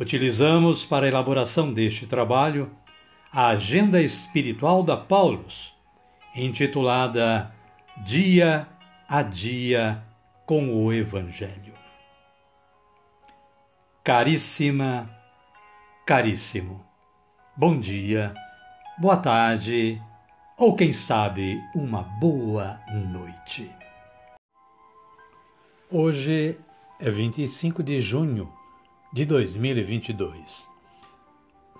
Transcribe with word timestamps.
Utilizamos 0.00 0.82
para 0.82 1.04
a 1.04 1.08
elaboração 1.10 1.70
deste 1.70 2.06
trabalho 2.06 2.70
a 3.30 3.48
Agenda 3.48 4.00
Espiritual 4.00 4.82
da 4.82 4.96
Paulus, 4.96 5.74
intitulada 6.34 7.54
Dia 7.98 8.66
a 9.06 9.20
Dia 9.20 10.02
com 10.46 10.72
o 10.72 10.90
Evangelho. 10.90 11.74
Caríssima, 14.02 15.06
caríssimo, 16.06 16.82
bom 17.54 17.78
dia, 17.78 18.32
boa 18.96 19.18
tarde 19.18 20.00
ou 20.56 20.74
quem 20.74 20.92
sabe 20.92 21.60
uma 21.74 22.04
boa 22.18 22.80
noite. 23.12 23.70
Hoje 25.90 26.58
é 26.98 27.10
25 27.10 27.82
de 27.82 28.00
junho 28.00 28.59
de 29.12 29.24
2022 29.24 30.70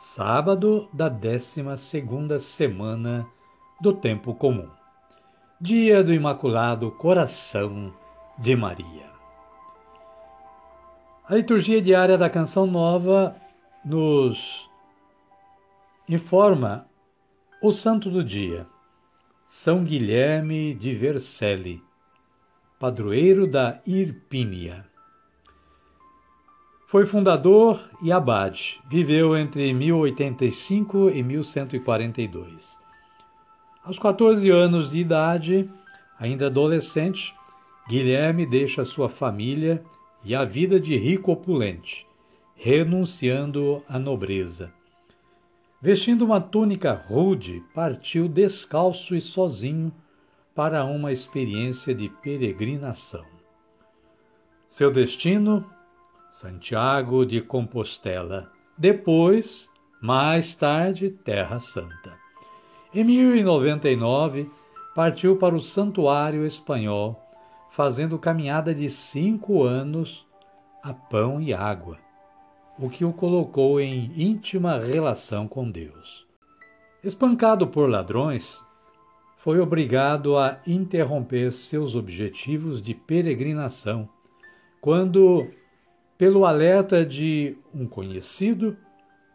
sábado 0.01 0.89
da 0.95 1.11
décima 1.11 1.77
segunda 1.77 2.41
semana 2.41 3.29
do 3.81 3.93
tempo 3.93 4.35
comum, 4.35 4.69
dia 5.61 6.03
do 6.03 6.13
Imaculado 6.13 6.91
Coração 6.91 7.95
de 8.39 8.57
Maria. 8.57 9.11
A 11.29 11.37
liturgia 11.37 11.83
diária 11.83 12.17
da 12.17 12.31
Canção 12.31 12.67
Nova 12.67 13.37
nos 13.85 14.69
informa 16.09 16.89
o 17.63 17.71
santo 17.71 18.11
do 18.11 18.25
dia, 18.25 18.67
São 19.47 19.85
Guilherme 19.85 20.75
de 20.75 20.95
Vercelli, 20.95 21.81
padroeiro 22.79 23.47
da 23.47 23.83
Irpínia. 23.87 24.90
Foi 26.91 27.07
fundador 27.07 27.89
e 28.03 28.11
abade. 28.11 28.81
Viveu 28.89 29.37
entre 29.37 29.73
1085 29.73 31.11
e 31.11 31.23
1142. 31.23 32.77
Aos 33.85 33.97
14 33.97 34.51
anos 34.51 34.91
de 34.91 34.99
idade, 34.99 35.71
ainda 36.19 36.49
adolescente, 36.49 37.33
Guilherme 37.89 38.45
deixa 38.45 38.85
sua 38.85 39.09
família 39.09 39.81
e 40.25 40.35
a 40.35 40.45
vida 40.45 40.81
de 40.81 40.97
rico 40.97 41.31
opulente, 41.31 42.05
renunciando 42.57 43.85
à 43.89 43.97
nobreza. 43.97 44.73
Vestindo 45.81 46.25
uma 46.25 46.41
túnica 46.41 46.93
rude, 46.93 47.63
partiu 47.73 48.27
descalço 48.27 49.15
e 49.15 49.21
sozinho 49.21 49.93
para 50.57 50.85
uma 50.85 51.13
experiência 51.13 51.95
de 51.95 52.09
peregrinação. 52.09 53.25
Seu 54.69 54.91
destino 54.91 55.65
Santiago 56.31 57.27
de 57.27 57.41
Compostela, 57.41 58.51
depois, 58.79 59.69
mais 60.01 60.55
tarde, 60.55 61.11
Terra 61.11 61.59
Santa. 61.59 62.17
Em 62.95 63.05
1099, 63.05 64.49
partiu 64.95 65.37
para 65.37 65.55
o 65.55 65.61
Santuário 65.61 66.47
Espanhol, 66.47 67.21
fazendo 67.71 68.19
caminhada 68.19 68.75
de 68.75 68.89
cinco 68.89 69.63
anos 69.63 70.27
a 70.83 70.95
pão 70.95 71.41
e 71.41 71.53
água, 71.53 71.99
o 72.79 72.89
que 72.89 73.05
o 73.05 73.13
colocou 73.13 73.81
em 73.81 74.13
íntima 74.17 74.79
relação 74.79 75.47
com 75.49 75.71
Deus. 75.71 76.27
Espancado 77.03 77.67
por 77.67 77.89
ladrões, 77.91 78.65
foi 79.37 79.59
obrigado 79.59 80.37
a 80.37 80.61
interromper 80.67 81.51
seus 81.51 81.97
objetivos 81.97 82.81
de 82.81 82.95
peregrinação 82.95 84.09
quando 84.81 85.51
pelo 86.21 86.45
alerta 86.45 87.03
de 87.03 87.57
um 87.75 87.87
conhecido, 87.87 88.77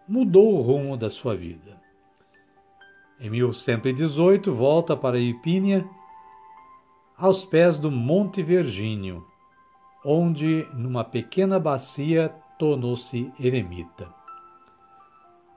mudou 0.07 0.53
o 0.53 0.61
rumo 0.61 0.95
da 0.95 1.09
sua 1.09 1.35
vida. 1.35 1.81
Em 3.19 3.27
1118, 3.27 4.53
volta 4.53 4.95
para 4.95 5.17
Ipínia, 5.17 5.83
aos 7.17 7.43
pés 7.43 7.79
do 7.79 7.89
Monte 7.89 8.43
Virgínio, 8.43 9.25
onde, 10.05 10.67
numa 10.75 11.03
pequena 11.03 11.59
bacia, 11.59 12.31
tornou-se 12.59 13.33
eremita. 13.39 14.07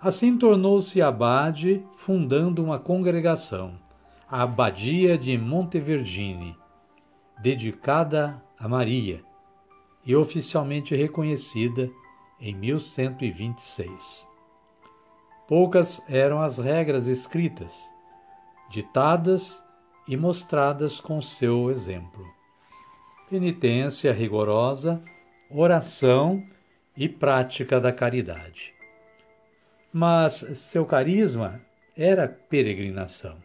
Assim 0.01 0.39
tornou-se 0.39 1.03
abade, 1.03 1.85
fundando 1.99 2.65
uma 2.65 2.79
congregação, 2.79 3.75
a 4.27 4.45
Abadia 4.45 5.19
de 5.19 5.37
Montevergine, 5.37 6.57
dedicada 7.43 8.43
a 8.59 8.67
Maria, 8.67 9.28
e 10.09 10.17
oficialmente 10.17 10.97
reconhecida 10.97 11.91
em 12.41 12.55
1126. 12.55 14.27
Poucas 15.47 16.01
eram 16.09 16.41
as 16.41 16.57
regras 16.57 17.07
escritas, 17.07 17.79
ditadas 18.71 19.63
e 20.09 20.17
mostradas 20.17 20.99
com 20.99 21.21
seu 21.21 21.71
exemplo. 21.71 22.27
Penitência 23.29 24.11
rigorosa, 24.11 25.03
oração 25.51 26.43
e 26.97 27.07
prática 27.07 27.79
da 27.79 27.93
caridade. 27.93 28.73
Mas 29.93 30.33
seu 30.55 30.87
carisma 30.87 31.61
era 31.95 32.27
peregrinação. 32.27 33.37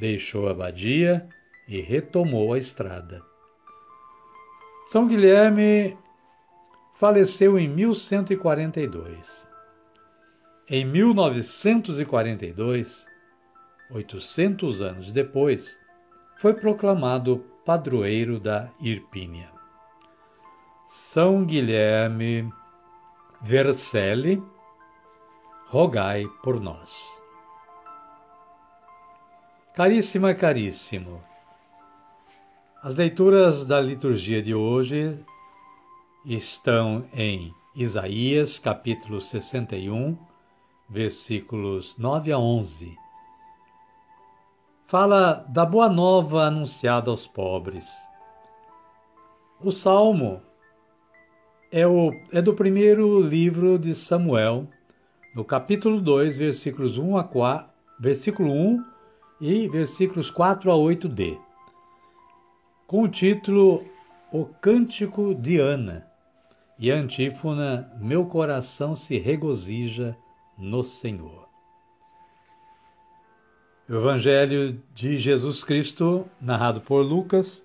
Deixou 0.00 0.48
a 0.48 0.52
abadia 0.52 1.28
e 1.68 1.78
retomou 1.82 2.54
a 2.54 2.58
estrada. 2.58 3.27
São 4.90 5.06
Guilherme 5.06 5.96
faleceu 6.94 7.58
em 7.58 7.68
1142. 7.68 9.46
Em 10.66 10.82
1942, 10.82 13.06
800 13.90 14.80
anos 14.80 15.12
depois, 15.12 15.78
foi 16.38 16.54
proclamado 16.54 17.44
padroeiro 17.66 18.40
da 18.40 18.70
Irpínia. 18.80 19.52
São 20.88 21.44
Guilherme 21.44 22.50
Vercelli, 23.42 24.42
rogai 25.66 26.24
por 26.42 26.58
nós. 26.58 27.06
Caríssima, 29.74 30.34
caríssimo, 30.34 31.22
as 32.80 32.94
leituras 32.94 33.66
da 33.66 33.80
liturgia 33.80 34.40
de 34.40 34.54
hoje 34.54 35.18
estão 36.24 37.04
em 37.12 37.52
Isaías, 37.74 38.60
capítulo 38.60 39.20
61, 39.20 40.16
versículos 40.88 41.98
9 41.98 42.30
a 42.30 42.38
11. 42.38 42.96
Fala 44.86 45.44
da 45.48 45.66
boa 45.66 45.88
nova 45.88 46.44
anunciada 46.44 47.10
aos 47.10 47.26
pobres. 47.26 47.84
O 49.60 49.72
salmo 49.72 50.40
é, 51.72 51.84
o, 51.84 52.12
é 52.32 52.40
do 52.40 52.54
primeiro 52.54 53.20
livro 53.20 53.76
de 53.76 53.92
Samuel, 53.92 54.68
no 55.34 55.44
capítulo 55.44 56.00
2, 56.00 56.38
versículos 56.38 56.96
1 56.96 57.16
a 57.16 57.24
4, 57.24 57.68
versículo 57.98 58.52
1 58.52 58.84
e 59.40 59.68
versículos 59.68 60.30
4 60.30 60.70
a 60.70 60.74
8d 60.76 61.47
com 62.88 63.02
o 63.02 63.08
título 63.08 63.84
O 64.32 64.46
Cântico 64.46 65.34
de 65.34 65.60
Ana. 65.60 66.06
E 66.78 66.90
a 66.90 66.94
antífona 66.96 67.92
Meu 68.00 68.24
coração 68.24 68.96
se 68.96 69.18
regozija 69.18 70.16
no 70.56 70.82
Senhor. 70.82 71.46
O 73.86 73.94
Evangelho 73.94 74.82
de 74.94 75.18
Jesus 75.18 75.62
Cristo, 75.62 76.26
narrado 76.40 76.80
por 76.80 77.02
Lucas, 77.02 77.62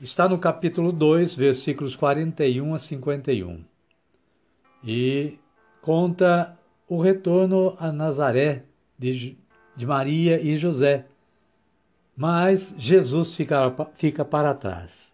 está 0.00 0.26
no 0.26 0.38
capítulo 0.38 0.90
2, 0.90 1.34
versículos 1.34 1.94
41 1.94 2.74
a 2.74 2.78
51, 2.78 3.64
e 4.82 5.38
conta 5.82 6.58
o 6.88 6.98
retorno 6.98 7.76
a 7.78 7.92
Nazaré 7.92 8.64
de, 8.98 9.36
de 9.76 9.86
Maria 9.86 10.40
e 10.40 10.56
José, 10.56 11.06
mas 12.16 12.74
Jesus 12.78 13.34
fica, 13.34 13.72
fica 13.94 14.24
para 14.24 14.54
trás. 14.54 15.12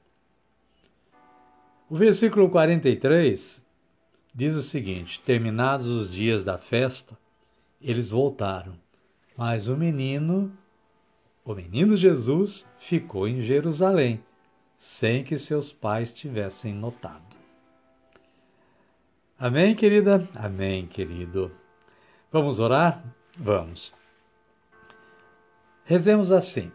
O 1.89 1.97
versículo 1.97 2.49
43 2.51 3.67
diz 4.35 4.55
o 4.55 4.63
seguinte: 4.63 5.21
Terminados 5.21 5.87
os 5.87 6.13
dias 6.13 6.45
da 6.45 6.59
festa, 6.59 7.19
eles 7.81 8.11
voltaram, 8.11 8.75
mas 9.37 9.69
o 9.69 9.77
menino, 9.77 10.53
o 11.45 11.55
menino 11.55 11.97
Jesus, 11.97 12.67
ficou 12.79 13.27
em 13.27 13.41
Jerusalém, 13.41 14.23
sem 14.79 15.25
que 15.25 15.39
seus 15.39 15.73
pais 15.73 16.13
tivessem 16.13 16.75
notado. 16.75 17.37
Amém, 19.39 19.75
querida? 19.75 20.29
Amém, 20.35 20.87
querido. 20.87 21.51
Vamos 22.31 22.61
orar? 22.61 23.03
Vamos. 23.39 23.93
Rezemos 25.85 26.31
assim. 26.31 26.71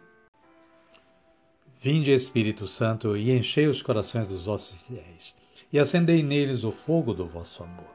Vinde, 1.86 2.10
Espírito 2.10 2.66
Santo, 2.66 3.16
e 3.16 3.30
enchei 3.30 3.68
os 3.68 3.80
corações 3.80 4.26
dos 4.26 4.46
vossos 4.46 4.88
fiéis, 4.88 5.36
e 5.72 5.78
acendei 5.78 6.20
neles 6.20 6.64
o 6.64 6.72
fogo 6.72 7.14
do 7.14 7.28
vosso 7.28 7.62
amor. 7.62 7.94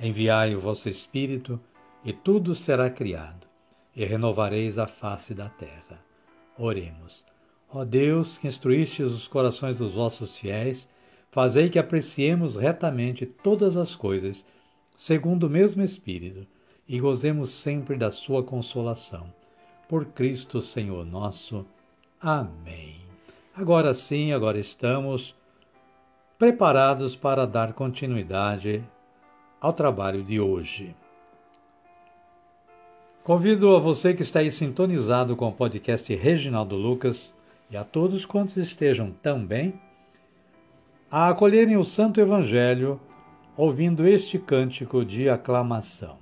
Enviai 0.00 0.56
o 0.56 0.60
vosso 0.60 0.88
Espírito, 0.88 1.60
e 2.04 2.12
tudo 2.12 2.56
será 2.56 2.90
criado, 2.90 3.46
e 3.94 4.04
renovareis 4.04 4.76
a 4.76 4.88
face 4.88 5.34
da 5.34 5.48
terra. 5.48 6.04
Oremos. 6.58 7.24
Ó 7.72 7.84
Deus, 7.84 8.38
que 8.38 8.48
instruístes 8.48 9.12
os 9.12 9.28
corações 9.28 9.76
dos 9.76 9.92
vossos 9.92 10.36
fiéis, 10.36 10.88
fazei 11.30 11.70
que 11.70 11.78
apreciemos 11.78 12.56
retamente 12.56 13.24
todas 13.24 13.76
as 13.76 13.94
coisas, 13.94 14.44
segundo 14.96 15.44
o 15.44 15.50
mesmo 15.50 15.80
Espírito, 15.80 16.44
e 16.88 16.98
gozemos 16.98 17.54
sempre 17.54 17.96
da 17.96 18.10
sua 18.10 18.42
consolação. 18.42 19.32
Por 19.88 20.06
Cristo 20.06 20.60
Senhor 20.60 21.06
nosso. 21.06 21.64
Amém. 22.20 23.01
Agora 23.54 23.92
sim, 23.92 24.32
agora 24.32 24.58
estamos 24.58 25.36
preparados 26.38 27.14
para 27.14 27.46
dar 27.46 27.74
continuidade 27.74 28.82
ao 29.60 29.74
trabalho 29.74 30.24
de 30.24 30.40
hoje. 30.40 30.96
Convido 33.22 33.76
a 33.76 33.78
você 33.78 34.14
que 34.14 34.22
está 34.22 34.40
aí 34.40 34.50
sintonizado 34.50 35.36
com 35.36 35.48
o 35.48 35.52
podcast 35.52 36.14
Reginaldo 36.14 36.76
Lucas 36.76 37.34
e 37.70 37.76
a 37.76 37.84
todos 37.84 38.24
quantos 38.24 38.56
estejam 38.56 39.12
também 39.22 39.78
a 41.10 41.28
acolherem 41.28 41.76
o 41.76 41.84
Santo 41.84 42.22
Evangelho 42.22 42.98
ouvindo 43.54 44.08
este 44.08 44.38
cântico 44.38 45.04
de 45.04 45.28
aclamação. 45.28 46.21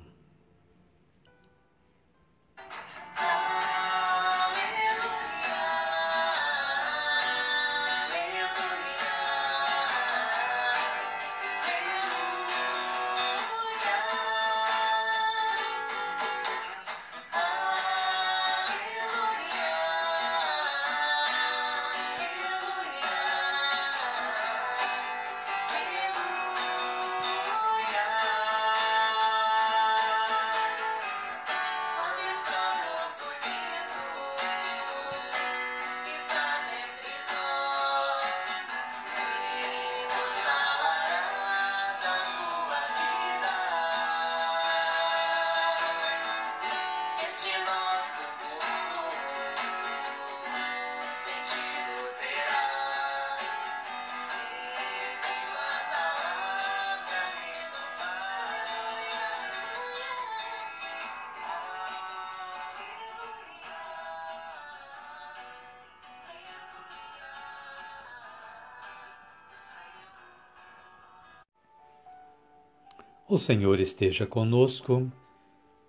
O 73.32 73.38
Senhor 73.38 73.78
esteja 73.78 74.26
conosco, 74.26 75.08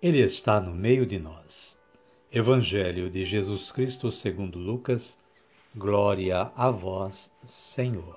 Ele 0.00 0.20
está 0.20 0.60
no 0.60 0.72
meio 0.72 1.04
de 1.04 1.18
nós. 1.18 1.76
Evangelho 2.30 3.10
de 3.10 3.24
Jesus 3.24 3.72
Cristo 3.72 4.12
segundo 4.12 4.60
Lucas, 4.60 5.18
glória 5.74 6.52
a 6.54 6.70
vós, 6.70 7.32
Senhor. 7.44 8.16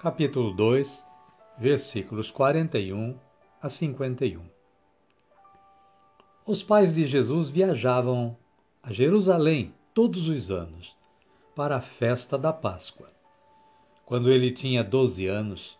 Capítulo 0.00 0.54
2, 0.54 1.04
versículos 1.58 2.30
41 2.30 3.18
a 3.60 3.68
51. 3.68 4.42
Os 6.46 6.62
pais 6.62 6.94
de 6.94 7.04
Jesus 7.04 7.50
viajavam 7.50 8.34
a 8.82 8.90
Jerusalém 8.90 9.74
todos 9.92 10.26
os 10.26 10.50
anos 10.50 10.96
para 11.54 11.76
a 11.76 11.82
festa 11.82 12.38
da 12.38 12.54
Páscoa. 12.54 13.12
Quando 14.06 14.32
ele 14.32 14.50
tinha 14.50 14.82
doze 14.82 15.26
anos, 15.26 15.78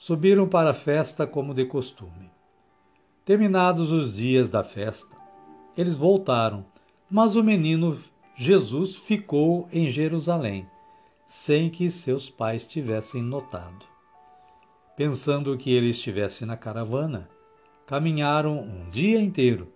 subiram 0.00 0.48
para 0.48 0.70
a 0.70 0.74
festa 0.74 1.26
como 1.26 1.52
de 1.52 1.66
costume. 1.66 2.30
Terminados 3.22 3.92
os 3.92 4.16
dias 4.16 4.48
da 4.48 4.64
festa, 4.64 5.14
eles 5.76 5.94
voltaram, 5.94 6.64
mas 7.10 7.36
o 7.36 7.44
menino 7.44 7.98
Jesus 8.34 8.96
ficou 8.96 9.68
em 9.70 9.90
Jerusalém, 9.90 10.66
sem 11.26 11.68
que 11.68 11.90
seus 11.90 12.30
pais 12.30 12.66
tivessem 12.66 13.22
notado. 13.22 13.84
Pensando 14.96 15.56
que 15.58 15.70
ele 15.70 15.90
estivesse 15.90 16.46
na 16.46 16.56
caravana, 16.56 17.28
caminharam 17.86 18.58
um 18.58 18.88
dia 18.88 19.20
inteiro 19.20 19.70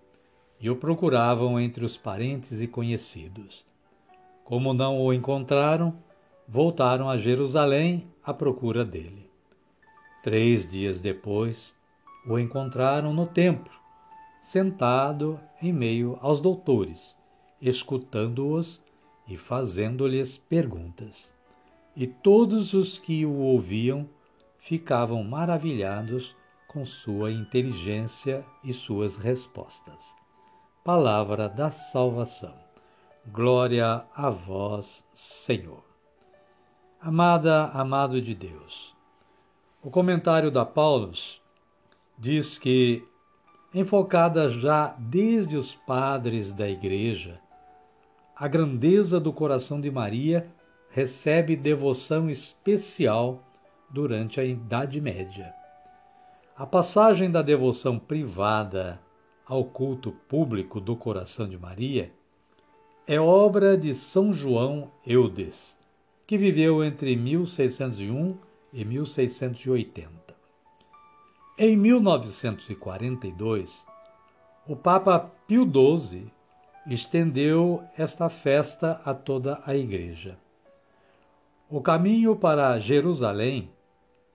e 0.59 0.71
o 0.71 0.75
procuravam 0.75 1.59
entre 1.59 1.85
os 1.85 1.97
parentes 1.97 2.61
e 2.61 2.67
conhecidos. 2.67 3.63
Como 4.43 4.73
não 4.73 4.99
o 4.99 5.13
encontraram, 5.13 5.95
voltaram 6.47 7.07
a 7.11 7.15
Jerusalém 7.15 8.07
à 8.23 8.33
procura 8.33 8.83
dele. 8.83 9.24
Três 10.25 10.65
dias 10.65 11.01
depois, 11.01 11.75
o 12.25 12.39
encontraram 12.39 13.13
no 13.13 13.27
templo, 13.27 13.71
sentado 14.41 15.39
em 15.61 15.71
meio 15.71 16.17
aos 16.19 16.41
doutores, 16.41 17.15
escutando-os 17.61 18.81
e 19.27 19.37
fazendo-lhes 19.37 20.39
perguntas. 20.39 21.31
E 21.95 22.07
todos 22.07 22.73
os 22.73 22.97
que 22.97 23.23
o 23.23 23.35
ouviam 23.35 24.09
ficavam 24.57 25.23
maravilhados 25.23 26.35
com 26.67 26.83
sua 26.83 27.31
inteligência 27.31 28.43
e 28.63 28.73
suas 28.73 29.17
respostas. 29.17 30.15
Palavra 30.83 31.47
da 31.47 31.69
salvação. 31.69 32.55
Glória 33.27 34.03
a 34.15 34.31
vós, 34.31 35.07
Senhor. 35.13 35.83
Amada, 36.99 37.65
amado 37.65 38.19
de 38.19 38.33
Deus, 38.33 38.94
o 39.85 39.91
comentário 39.91 40.49
da 40.49 40.65
Paulus 40.65 41.39
diz 42.17 42.57
que, 42.57 43.03
enfocada 43.71 44.49
já 44.49 44.95
desde 44.97 45.55
os 45.57 45.75
padres 45.75 46.51
da 46.51 46.67
Igreja, 46.67 47.39
a 48.35 48.47
grandeza 48.47 49.19
do 49.19 49.31
coração 49.31 49.79
de 49.79 49.91
Maria 49.91 50.49
recebe 50.89 51.55
devoção 51.55 52.31
especial 52.31 53.43
durante 53.87 54.39
a 54.39 54.43
Idade 54.43 54.99
Média. 54.99 55.53
A 56.57 56.65
passagem 56.65 57.29
da 57.29 57.43
devoção 57.43 57.99
privada 57.99 58.99
ao 59.45 59.63
culto 59.63 60.11
público 60.27 60.81
do 60.81 60.95
coração 60.95 61.47
de 61.47 61.59
Maria 61.59 62.11
é 63.05 63.19
obra 63.19 63.77
de 63.77 63.93
São 63.93 64.33
João 64.33 64.89
Eudes, 65.05 65.77
que 66.25 66.39
viveu 66.39 66.83
entre 66.83 67.15
1601 67.15 68.35
e 68.75 68.83
1680. 68.83 70.35
Em 71.57 71.77
1942, 71.77 73.85
o 74.67 74.75
Papa 74.75 75.31
Pio 75.47 75.63
XII 75.63 76.29
estendeu 76.85 77.81
esta 77.97 78.29
festa 78.29 78.99
a 79.05 79.13
toda 79.13 79.61
a 79.65 79.73
Igreja. 79.73 80.37
O 81.69 81.79
caminho 81.79 82.35
para 82.35 82.77
Jerusalém 82.77 83.71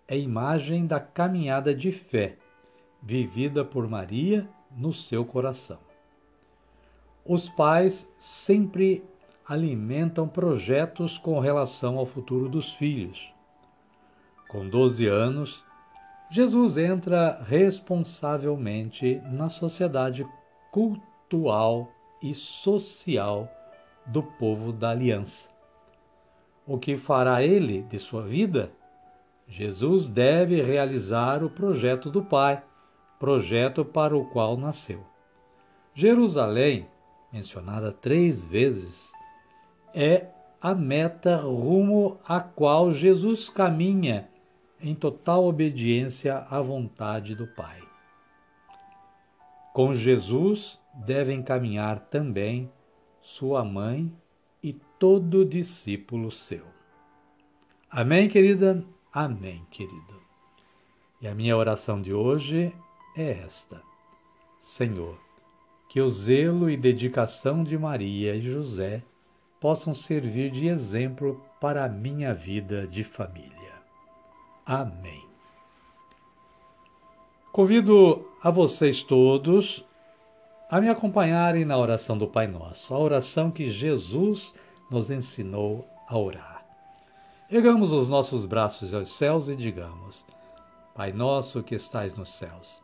é 0.09 0.17
imagem 0.17 0.87
da 0.87 0.99
caminhada 0.99 1.75
de 1.75 1.93
fé 1.93 2.39
vivida 3.03 3.63
por 3.63 3.87
Maria 3.87 4.49
no 4.75 4.95
seu 4.95 5.23
coração. 5.23 5.77
Os 7.27 7.51
pais 7.51 8.11
sempre 8.17 9.05
alimentam 9.47 10.27
projetos 10.27 11.19
com 11.19 11.39
relação 11.39 11.99
ao 11.99 12.07
futuro 12.07 12.49
dos 12.49 12.73
filhos 12.73 13.39
com 14.51 14.69
12 14.69 15.07
anos, 15.07 15.65
Jesus 16.29 16.77
entra 16.77 17.41
responsavelmente 17.43 19.23
na 19.31 19.49
sociedade 19.49 20.27
cultural 20.73 21.89
e 22.21 22.35
social 22.35 23.49
do 24.07 24.23
povo 24.23 24.73
da 24.73 24.91
aliança. 24.91 25.49
O 26.67 26.79
que 26.79 26.97
fará 26.97 27.43
ele 27.43 27.83
de 27.83 27.99
sua 27.99 28.23
vida? 28.23 28.73
Jesus 29.47 30.09
deve 30.09 30.61
realizar 30.63 31.45
o 31.45 31.51
projeto 31.51 32.11
do 32.11 32.23
Pai, 32.23 32.63
projeto 33.19 33.85
para 33.85 34.17
o 34.17 34.25
qual 34.27 34.57
nasceu. 34.57 35.05
Jerusalém, 35.95 36.89
mencionada 37.33 37.93
três 37.93 38.45
vezes, 38.45 39.13
é 39.95 40.27
a 40.61 40.75
meta 40.75 41.37
rumo 41.37 42.19
à 42.25 42.41
qual 42.41 42.93
Jesus 42.93 43.49
caminha 43.49 44.30
em 44.83 44.95
total 44.95 45.45
obediência 45.45 46.39
à 46.51 46.61
vontade 46.61 47.35
do 47.35 47.47
Pai. 47.47 47.81
Com 49.73 49.95
Jesus 49.95 50.81
devem 50.95 51.43
caminhar 51.43 52.01
também 52.01 52.71
sua 53.21 53.65
mãe 53.65 54.13
e 54.63 54.73
todo 54.99 55.45
discípulo 55.45 56.31
seu. 56.31 56.65
Amém, 57.91 58.29
querida? 58.29 58.85
Amém, 59.13 59.65
querido. 59.71 60.21
E 61.21 61.29
a 61.29 61.35
minha 61.35 61.57
oração 61.57 62.01
de 62.01 62.13
hoje 62.13 62.73
é 63.17 63.31
esta: 63.43 63.83
Senhor, 64.59 65.19
que 65.89 66.01
o 66.01 66.09
zelo 66.09 66.71
e 66.71 66.77
dedicação 66.77 67.63
de 67.63 67.77
Maria 67.77 68.35
e 68.35 68.41
José 68.41 69.03
possam 69.61 69.93
servir 69.93 70.51
de 70.51 70.69
exemplo 70.69 71.45
para 71.61 71.85
a 71.85 71.89
minha 71.89 72.33
vida 72.33 72.87
de 72.87 73.05
família. 73.05 73.60
Amém. 74.73 75.27
Convido 77.51 78.25
a 78.41 78.53
vocês 78.53 79.03
todos 79.03 79.85
a 80.71 80.81
me 80.81 80.89
acompanharem 80.89 81.65
na 81.65 81.77
oração 81.77 82.17
do 82.17 82.29
Pai 82.29 82.47
Nosso, 82.47 82.95
a 82.95 82.99
oração 83.01 83.51
que 83.51 83.69
Jesus 83.69 84.55
nos 84.89 85.11
ensinou 85.11 85.85
a 86.07 86.17
orar. 86.17 86.65
Ergamos 87.51 87.91
os 87.91 88.09
nossos 88.09 88.47
braços 88.47 88.95
aos 88.95 89.09
céus 89.09 89.49
e 89.49 89.57
digamos: 89.57 90.25
Pai 90.95 91.11
nosso 91.11 91.65
que 91.65 91.75
estais 91.75 92.15
nos 92.15 92.31
céus, 92.33 92.81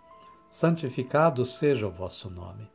santificado 0.51 1.45
seja 1.45 1.87
o 1.87 1.93
vosso 1.93 2.29
nome. 2.29 2.69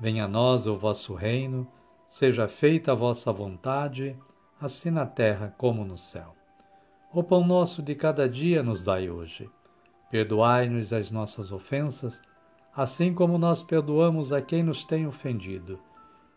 Venha 0.00 0.24
a 0.24 0.28
nós 0.28 0.66
o 0.66 0.76
vosso 0.76 1.14
reino, 1.14 1.64
seja 2.10 2.48
feita 2.48 2.90
a 2.90 2.96
vossa 2.96 3.32
vontade, 3.32 4.18
assim 4.60 4.90
na 4.90 5.06
terra 5.06 5.54
como 5.56 5.84
no 5.84 5.96
céu. 5.96 6.34
O 7.10 7.22
pão 7.22 7.42
nosso 7.42 7.82
de 7.82 7.94
cada 7.94 8.28
dia 8.28 8.62
nos 8.62 8.82
dai 8.82 9.08
hoje. 9.08 9.48
Perdoai-nos 10.10 10.92
as 10.92 11.10
nossas 11.10 11.50
ofensas, 11.50 12.20
assim 12.76 13.14
como 13.14 13.38
nós 13.38 13.62
perdoamos 13.62 14.30
a 14.30 14.42
quem 14.42 14.62
nos 14.62 14.84
tem 14.84 15.06
ofendido. 15.06 15.80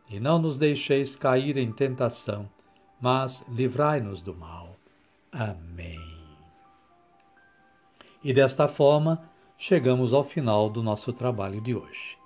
E 0.10 0.18
não 0.20 0.40
nos 0.40 0.58
deixeis 0.58 1.16
cair 1.16 1.58
em 1.58 1.74
tentação, 1.74 2.50
mas 3.02 3.46
livrai-nos 3.50 4.22
do 4.22 4.34
mal. 4.34 4.78
Amém. 5.30 6.00
E 8.24 8.34
desta 8.34 8.68
forma, 8.68 9.22
chegamos 9.58 10.14
ao 10.14 10.24
final 10.24 10.70
do 10.70 10.82
nosso 10.82 11.12
trabalho 11.12 11.60
de 11.60 11.76
hoje. 11.76 12.18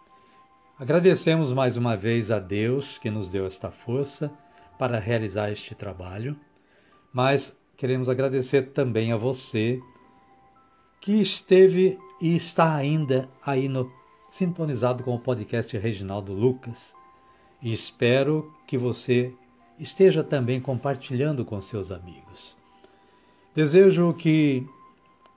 Agradecemos 0.78 1.52
mais 1.52 1.78
uma 1.78 1.98
vez 1.98 2.30
a 2.30 2.38
Deus 2.38 3.00
que 3.00 3.10
nos 3.10 3.28
deu 3.30 3.46
esta 3.48 3.72
força 3.72 4.32
para 4.78 5.00
realizar 5.00 5.50
este 5.50 5.74
trabalho, 5.74 6.38
mas 7.14 7.58
queremos 7.78 8.10
agradecer 8.10 8.72
também 8.72 9.12
a 9.12 9.18
você 9.18 9.82
que 11.02 11.20
esteve 11.20 12.00
e 12.22 12.36
está 12.36 12.74
ainda 12.74 13.30
aí 13.46 13.68
no, 13.68 13.92
sintonizado 14.30 15.04
com 15.04 15.14
o 15.14 15.20
podcast 15.20 15.78
Reginaldo 15.78 16.34
Lucas. 16.34 16.96
E 17.62 17.72
espero 17.72 18.54
que 18.66 18.78
você 18.78 19.34
esteja 19.78 20.24
também 20.24 20.60
compartilhando 20.62 21.44
com 21.44 21.62
seus 21.62 21.92
amigos. 21.92 22.56
Desejo 23.54 24.14
que 24.14 24.66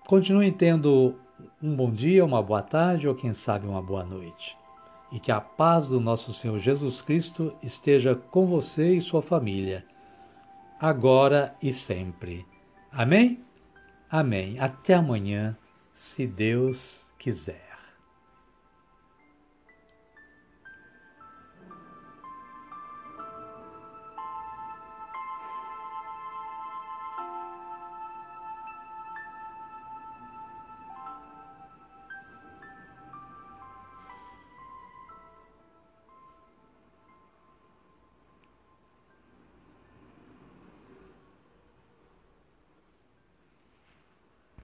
continuem 0.06 0.52
tendo 0.52 1.14
um 1.62 1.74
bom 1.74 1.90
dia, 1.90 2.24
uma 2.24 2.42
boa 2.42 2.62
tarde 2.62 3.08
ou 3.08 3.14
quem 3.14 3.32
sabe 3.32 3.66
uma 3.66 3.82
boa 3.82 4.04
noite. 4.04 4.56
E 5.10 5.18
que 5.18 5.32
a 5.32 5.40
paz 5.40 5.88
do 5.88 6.00
nosso 6.00 6.32
Senhor 6.32 6.58
Jesus 6.58 7.00
Cristo 7.00 7.52
esteja 7.62 8.14
com 8.14 8.46
você 8.46 8.94
e 8.94 9.00
sua 9.00 9.22
família 9.22 9.84
agora 10.80 11.54
e 11.62 11.72
sempre. 11.72 12.46
Amém? 12.90 13.44
Amém. 14.10 14.58
Até 14.58 14.94
amanhã, 14.94 15.56
se 15.92 16.26
Deus 16.26 17.12
quiser. 17.18 17.67